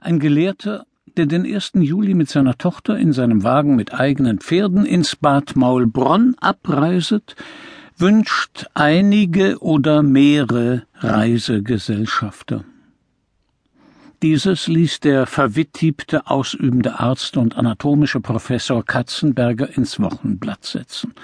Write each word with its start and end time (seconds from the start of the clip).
Ein 0.00 0.20
Gelehrter, 0.20 0.86
der 1.16 1.26
den 1.26 1.44
1. 1.44 1.72
Juli 1.74 2.14
mit 2.14 2.28
seiner 2.28 2.56
Tochter 2.56 2.96
in 2.96 3.12
seinem 3.12 3.42
Wagen 3.42 3.74
mit 3.74 3.92
eigenen 3.92 4.38
Pferden 4.38 4.86
ins 4.86 5.16
Bad 5.16 5.56
Maulbronn 5.56 6.36
abreiset, 6.40 7.34
wünscht 7.96 8.66
einige 8.74 9.58
oder 9.58 10.02
mehrere 10.02 10.84
Reisegesellschafter. 11.00 12.64
Dieses 14.22 14.66
ließ 14.66 15.00
der 15.00 15.26
verwittigte 15.26 16.28
ausübende 16.28 16.98
Arzt 16.98 17.36
und 17.36 17.56
anatomische 17.56 18.20
Professor 18.20 18.84
Katzenberger 18.84 19.76
ins 19.76 20.00
Wochenblatt 20.00 20.64
setzen. 20.64 21.14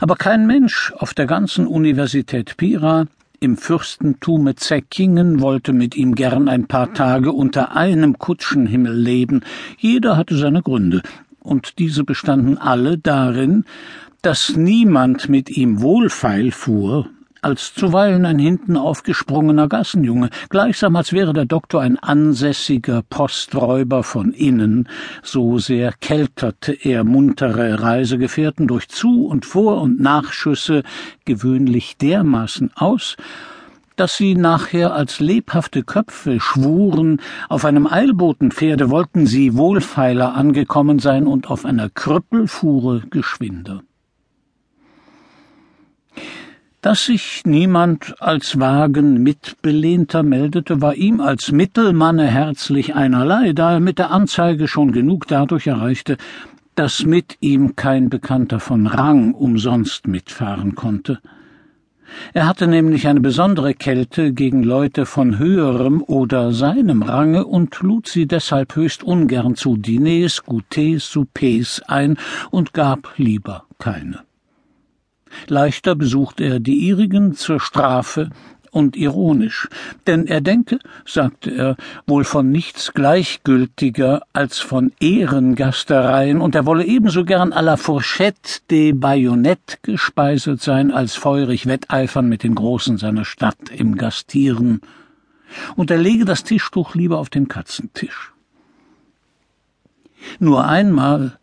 Aber 0.00 0.16
kein 0.16 0.46
Mensch 0.46 0.92
auf 0.96 1.14
der 1.14 1.26
ganzen 1.26 1.66
Universität 1.66 2.56
Pira 2.56 3.06
im 3.40 3.56
Fürstentume 3.56 4.54
Zeckingen 4.54 5.40
wollte 5.40 5.72
mit 5.72 5.96
ihm 5.96 6.14
gern 6.14 6.48
ein 6.48 6.66
paar 6.66 6.94
Tage 6.94 7.32
unter 7.32 7.76
einem 7.76 8.18
Kutschenhimmel 8.18 8.94
leben. 8.94 9.42
Jeder 9.78 10.16
hatte 10.16 10.36
seine 10.36 10.62
Gründe, 10.62 11.02
und 11.40 11.78
diese 11.78 12.04
bestanden 12.04 12.58
alle 12.58 12.98
darin, 12.98 13.64
dass 14.22 14.56
niemand 14.56 15.28
mit 15.28 15.50
ihm 15.50 15.82
wohlfeil 15.82 16.50
fuhr, 16.50 17.10
als 17.44 17.74
zuweilen 17.74 18.24
ein 18.24 18.38
hinten 18.38 18.78
aufgesprungener 18.78 19.68
Gassenjunge, 19.68 20.30
gleichsam 20.48 20.96
als 20.96 21.12
wäre 21.12 21.34
der 21.34 21.44
Doktor 21.44 21.82
ein 21.82 21.98
ansässiger 21.98 23.02
Posträuber 23.02 24.02
von 24.02 24.32
innen, 24.32 24.88
so 25.22 25.58
sehr 25.58 25.92
kelterte 25.92 26.72
er 26.72 27.04
muntere 27.04 27.82
Reisegefährten 27.82 28.66
durch 28.66 28.88
Zu- 28.88 29.26
und 29.26 29.44
Vor- 29.44 29.82
und 29.82 30.00
Nachschüsse 30.00 30.82
gewöhnlich 31.26 31.98
dermaßen 31.98 32.70
aus, 32.76 33.16
dass 33.96 34.16
sie 34.16 34.34
nachher 34.34 34.94
als 34.94 35.20
lebhafte 35.20 35.82
Köpfe 35.82 36.40
schwuren, 36.40 37.20
auf 37.50 37.66
einem 37.66 37.86
Eilbotenpferde 37.86 38.88
wollten 38.88 39.26
sie 39.26 39.54
wohlfeiler 39.54 40.34
angekommen 40.34 40.98
sein 40.98 41.26
und 41.26 41.50
auf 41.50 41.66
einer 41.66 41.90
Krüppelfuhre 41.90 43.02
geschwinder. 43.10 43.82
Dass 46.84 47.06
sich 47.06 47.40
niemand 47.46 48.20
als 48.20 48.60
Wagen 48.60 49.22
mitbelehnter 49.22 50.22
meldete, 50.22 50.82
war 50.82 50.94
ihm 50.94 51.22
als 51.22 51.50
Mittelmanne 51.50 52.26
herzlich 52.26 52.94
einerlei, 52.94 53.54
da 53.54 53.72
er 53.72 53.80
mit 53.80 53.98
der 53.98 54.10
Anzeige 54.10 54.68
schon 54.68 54.92
genug 54.92 55.26
dadurch 55.26 55.66
erreichte, 55.66 56.18
dass 56.74 57.06
mit 57.06 57.38
ihm 57.40 57.74
kein 57.74 58.10
Bekannter 58.10 58.60
von 58.60 58.86
Rang 58.86 59.32
umsonst 59.32 60.06
mitfahren 60.08 60.74
konnte. 60.74 61.20
Er 62.34 62.46
hatte 62.46 62.66
nämlich 62.66 63.08
eine 63.08 63.20
besondere 63.20 63.72
Kälte 63.72 64.34
gegen 64.34 64.62
Leute 64.62 65.06
von 65.06 65.38
höherem 65.38 66.02
oder 66.02 66.52
seinem 66.52 67.02
Range 67.02 67.46
und 67.46 67.80
lud 67.80 68.08
sie 68.08 68.26
deshalb 68.26 68.76
höchst 68.76 69.02
ungern 69.02 69.54
zu 69.54 69.78
Diners, 69.78 70.44
Goûters, 70.44 71.00
Soupers 71.00 71.80
ein 71.86 72.18
und 72.50 72.74
gab 72.74 73.14
lieber 73.16 73.64
keine. 73.78 74.20
Leichter 75.48 75.94
besucht 75.94 76.40
er 76.40 76.60
die 76.60 76.76
ihrigen 76.76 77.34
zur 77.34 77.60
Strafe 77.60 78.30
und 78.74 78.96
ironisch, 78.96 79.68
denn 80.06 80.26
er 80.26 80.40
denke, 80.40 80.80
sagte 81.06 81.50
er, 81.50 81.76
wohl 82.06 82.24
von 82.24 82.50
nichts 82.50 82.92
gleichgültiger 82.92 84.22
als 84.32 84.58
von 84.58 84.92
Ehrengastereien, 84.98 86.40
und 86.40 86.56
er 86.56 86.66
wolle 86.66 86.84
ebenso 86.84 87.24
gern 87.24 87.52
à 87.52 87.62
la 87.62 87.76
Fourchette 87.76 88.62
de 88.70 88.92
Bajonette 88.92 89.78
gespeiset 89.82 90.60
sein, 90.60 90.90
als 90.90 91.14
feurig 91.14 91.66
wetteifern 91.66 92.28
mit 92.28 92.42
den 92.42 92.56
Großen 92.56 92.98
seiner 92.98 93.24
Stadt 93.24 93.70
im 93.70 93.96
Gastieren, 93.96 94.80
und 95.76 95.92
er 95.92 95.98
lege 95.98 96.24
das 96.24 96.42
Tischtuch 96.42 96.96
lieber 96.96 97.18
auf 97.18 97.30
den 97.30 97.46
Katzentisch. 97.46 98.32
Nur 100.40 100.66
einmal 100.66 101.38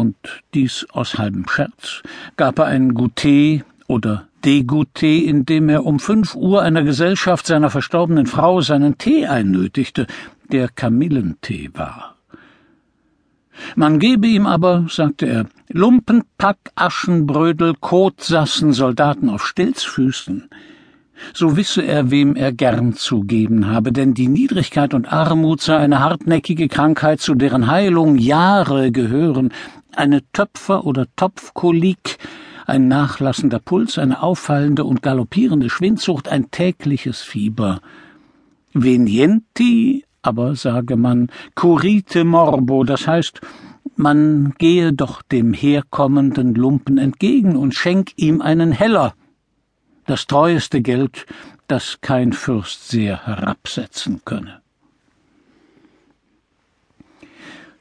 und 0.00 0.16
dies 0.54 0.86
aus 0.92 1.18
halbem 1.18 1.46
Scherz, 1.46 2.02
gab 2.36 2.58
er 2.58 2.66
ein 2.66 2.94
Goûter 2.94 3.62
oder 3.86 4.26
Degoûté, 4.44 5.24
in 5.24 5.44
dem 5.44 5.68
er 5.68 5.84
um 5.84 5.98
fünf 6.00 6.34
Uhr 6.34 6.62
einer 6.62 6.82
Gesellschaft 6.82 7.46
seiner 7.46 7.68
verstorbenen 7.68 8.26
Frau 8.26 8.62
seinen 8.62 8.96
Tee 8.96 9.26
einnötigte, 9.26 10.06
der 10.50 10.68
Kamillentee 10.68 11.70
war. 11.74 12.16
Man 13.76 13.98
gebe 13.98 14.26
ihm 14.26 14.46
aber, 14.46 14.86
sagte 14.88 15.26
er, 15.26 15.46
Lumpenpack, 15.68 16.56
Aschenbrödel, 16.74 17.74
Kotsassen, 17.78 18.72
Soldaten 18.72 19.28
auf 19.28 19.46
Stilzfüßen, 19.46 20.48
so 21.34 21.56
wisse 21.56 21.82
er, 21.82 22.10
wem 22.10 22.34
er 22.36 22.52
gern 22.52 22.94
zu 22.94 23.20
geben 23.20 23.66
habe, 23.66 23.92
denn 23.92 24.14
die 24.14 24.28
Niedrigkeit 24.28 24.94
und 24.94 25.12
Armut 25.12 25.60
sei 25.60 25.76
eine 25.76 26.00
hartnäckige 26.00 26.68
Krankheit, 26.68 27.20
zu 27.20 27.34
deren 27.34 27.66
Heilung 27.66 28.16
Jahre 28.16 28.90
gehören, 28.90 29.52
eine 29.96 30.22
Töpfer- 30.32 30.84
oder 30.84 31.06
Topfkolik, 31.16 32.18
ein 32.66 32.88
nachlassender 32.88 33.58
Puls, 33.58 33.98
eine 33.98 34.22
auffallende 34.22 34.84
und 34.84 35.02
galoppierende 35.02 35.70
Schwindsucht, 35.70 36.28
ein 36.28 36.50
tägliches 36.50 37.20
Fieber. 37.20 37.80
Venienti, 38.72 40.04
aber 40.22 40.54
sage 40.54 40.96
man, 40.96 41.28
curite 41.54 42.24
morbo, 42.24 42.84
das 42.84 43.06
heißt, 43.06 43.40
man 43.96 44.54
gehe 44.58 44.92
doch 44.92 45.22
dem 45.22 45.52
herkommenden 45.52 46.54
Lumpen 46.54 46.98
entgegen 46.98 47.56
und 47.56 47.74
schenk 47.74 48.12
ihm 48.16 48.40
einen 48.40 48.72
Heller, 48.72 49.14
das 50.06 50.26
treueste 50.26 50.80
Geld, 50.80 51.26
das 51.66 51.98
kein 52.00 52.32
Fürst 52.32 52.88
sehr 52.88 53.26
herabsetzen 53.26 54.22
könne. 54.24 54.59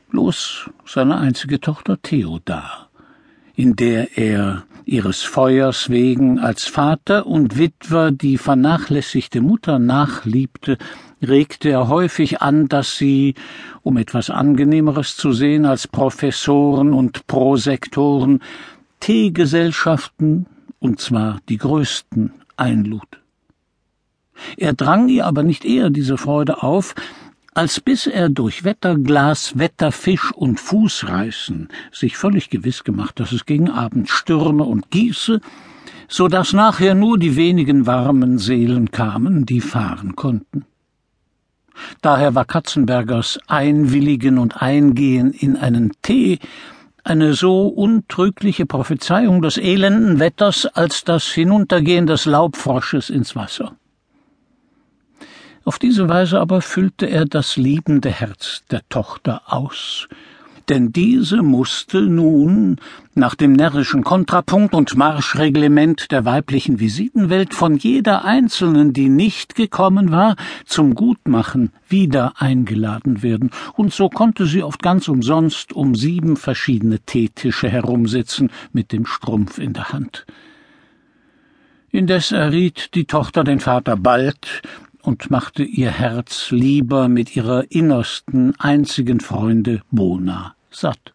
Bloß 0.09 0.69
seine 0.85 1.17
einzige 1.17 1.59
Tochter 1.59 2.01
Theodar, 2.01 2.89
in 3.55 3.75
der 3.75 4.17
er 4.17 4.65
ihres 4.85 5.21
Feuers 5.21 5.89
wegen 5.89 6.39
als 6.39 6.65
Vater 6.65 7.27
und 7.27 7.57
Witwer 7.57 8.11
die 8.11 8.37
vernachlässigte 8.37 9.39
Mutter 9.39 9.77
nachliebte, 9.77 10.77
regte 11.21 11.69
er 11.69 11.87
häufig 11.87 12.41
an, 12.41 12.67
dass 12.67 12.97
sie, 12.97 13.35
um 13.83 13.97
etwas 13.97 14.29
Angenehmeres 14.29 15.15
zu 15.15 15.31
sehen 15.31 15.65
als 15.65 15.87
Professoren 15.87 16.93
und 16.93 17.27
Prosektoren, 17.27 18.41
Teegesellschaften, 18.99 20.47
und 20.79 20.99
zwar 20.99 21.39
die 21.49 21.57
größten, 21.57 22.33
einlud. 22.57 23.21
Er 24.57 24.73
drang 24.73 25.09
ihr 25.09 25.25
aber 25.25 25.43
nicht 25.43 25.65
eher 25.65 25.89
diese 25.89 26.17
Freude 26.17 26.63
auf, 26.63 26.95
als 27.53 27.79
bis 27.79 28.07
er 28.07 28.29
durch 28.29 28.63
Wetterglas, 28.63 29.57
Wetterfisch 29.57 30.31
und 30.31 30.59
Fußreißen 30.59 31.69
sich 31.91 32.17
völlig 32.17 32.49
gewiss 32.49 32.83
gemacht, 32.83 33.19
dass 33.19 33.31
es 33.31 33.45
gegen 33.45 33.69
Abend 33.69 34.09
stürme 34.09 34.63
und 34.63 34.91
gieße, 34.91 35.41
so 36.07 36.27
dass 36.27 36.53
nachher 36.53 36.95
nur 36.95 37.17
die 37.17 37.35
wenigen 37.35 37.85
warmen 37.85 38.37
Seelen 38.37 38.91
kamen, 38.91 39.45
die 39.45 39.61
fahren 39.61 40.15
konnten. 40.15 40.65
Daher 42.01 42.35
war 42.35 42.45
Katzenbergers 42.45 43.39
Einwilligen 43.47 44.37
und 44.37 44.61
Eingehen 44.61 45.31
in 45.31 45.55
einen 45.55 45.93
Tee 46.01 46.39
eine 47.03 47.33
so 47.33 47.67
untrügliche 47.67 48.65
Prophezeiung 48.65 49.41
des 49.41 49.57
elenden 49.57 50.19
Wetters 50.19 50.65
als 50.65 51.03
das 51.03 51.27
Hinuntergehen 51.27 52.05
des 52.05 52.25
Laubfrosches 52.25 53.09
ins 53.09 53.35
Wasser. 53.35 53.75
Auf 55.69 55.77
diese 55.77 56.09
Weise 56.09 56.39
aber 56.39 56.61
füllte 56.61 57.05
er 57.05 57.25
das 57.25 57.55
liebende 57.55 58.09
Herz 58.09 58.63
der 58.71 58.81
Tochter 58.89 59.43
aus, 59.45 60.07
denn 60.67 60.91
diese 60.91 61.43
musste 61.43 62.01
nun 62.01 62.77
nach 63.13 63.35
dem 63.35 63.53
närrischen 63.53 64.03
Kontrapunkt 64.03 64.73
und 64.73 64.97
Marschreglement 64.97 66.09
der 66.11 66.25
weiblichen 66.25 66.79
Visitenwelt 66.79 67.53
von 67.53 67.77
jeder 67.77 68.25
einzelnen, 68.25 68.93
die 68.93 69.09
nicht 69.09 69.53
gekommen 69.53 70.09
war, 70.09 70.37
zum 70.65 70.95
Gutmachen 70.95 71.71
wieder 71.87 72.41
eingeladen 72.41 73.21
werden, 73.21 73.51
und 73.75 73.93
so 73.93 74.09
konnte 74.09 74.47
sie 74.47 74.63
oft 74.63 74.81
ganz 74.81 75.07
umsonst 75.07 75.71
um 75.71 75.93
sieben 75.93 76.35
verschiedene 76.35 76.97
Teetische 76.97 77.69
herumsitzen 77.69 78.49
mit 78.73 78.91
dem 78.91 79.05
Strumpf 79.05 79.59
in 79.59 79.73
der 79.73 79.89
Hand. 79.93 80.25
Indes 81.91 82.31
erriet 82.31 82.95
die 82.95 83.05
Tochter 83.05 83.43
den 83.43 83.59
Vater 83.59 83.97
bald, 83.97 84.63
und 85.01 85.31
machte 85.31 85.63
ihr 85.63 85.91
Herz 85.91 86.51
lieber 86.51 87.07
mit 87.07 87.35
ihrer 87.35 87.71
innersten, 87.71 88.53
einzigen 88.59 89.19
Freunde 89.19 89.81
Bona 89.91 90.55
satt. 90.71 91.13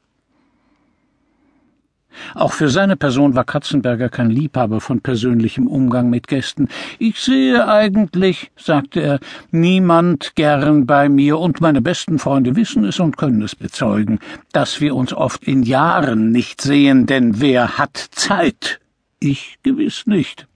Auch 2.34 2.52
für 2.52 2.68
seine 2.68 2.96
Person 2.96 3.34
war 3.34 3.44
Katzenberger 3.44 4.08
kein 4.08 4.30
Liebhaber 4.30 4.80
von 4.80 5.00
persönlichem 5.00 5.66
Umgang 5.66 6.10
mit 6.10 6.28
Gästen. 6.28 6.68
Ich 6.98 7.20
sehe 7.20 7.66
eigentlich, 7.68 8.50
sagte 8.56 9.00
er, 9.00 9.20
niemand 9.50 10.34
gern 10.36 10.86
bei 10.86 11.08
mir, 11.08 11.38
und 11.38 11.60
meine 11.60 11.82
besten 11.82 12.18
Freunde 12.18 12.56
wissen 12.56 12.84
es 12.84 13.00
und 13.00 13.16
können 13.16 13.42
es 13.42 13.56
bezeugen, 13.56 14.20
dass 14.52 14.80
wir 14.80 14.94
uns 14.94 15.12
oft 15.12 15.44
in 15.44 15.62
Jahren 15.62 16.30
nicht 16.30 16.60
sehen, 16.60 17.06
denn 17.06 17.40
wer 17.40 17.78
hat 17.78 17.96
Zeit? 17.96 18.80
Ich 19.20 19.58
gewiss 19.62 20.06
nicht. 20.06 20.46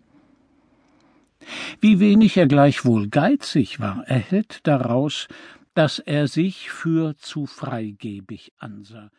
Wie 1.81 2.01
wenig 2.01 2.37
er 2.37 2.47
gleichwohl 2.47 3.09
geizig 3.09 3.81
war, 3.81 4.05
erhellt 4.07 4.61
daraus, 4.67 5.29
dass 5.75 5.99
er 5.99 6.29
sich 6.29 6.71
für 6.71 7.17
zu 7.19 7.47
freigebig 7.47 8.53
ansah. 8.59 9.11